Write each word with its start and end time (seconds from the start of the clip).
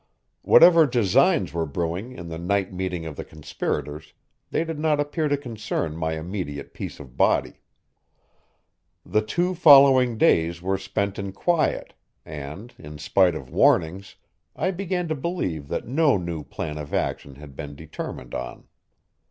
Whatever 0.41 0.87
designs 0.87 1.53
were 1.53 1.67
brewing 1.67 2.13
in 2.13 2.27
the 2.27 2.39
night 2.39 2.73
meeting 2.73 3.05
of 3.05 3.15
the 3.17 3.23
conspirators, 3.23 4.13
they 4.49 4.63
did 4.63 4.79
not 4.79 4.99
appear 4.99 5.27
to 5.27 5.37
concern 5.37 5.95
my 5.95 6.13
immediate 6.13 6.73
peace 6.73 6.99
of 6.99 7.17
body. 7.17 7.61
The 9.05 9.21
two 9.21 9.53
following 9.53 10.17
days 10.17 10.59
were 10.59 10.79
spent 10.79 11.19
in 11.19 11.33
quiet, 11.33 11.93
and, 12.25 12.73
in 12.79 12.97
spite 12.97 13.35
of 13.35 13.51
warnings, 13.51 14.15
I 14.55 14.71
began 14.71 15.07
to 15.07 15.13
believe 15.13 15.67
that 15.67 15.85
no 15.87 16.17
new 16.17 16.43
plan 16.43 16.79
of 16.79 16.95
action 16.95 17.35
had 17.35 17.55
been 17.55 17.75
determined 17.75 18.33
on. 18.33 18.67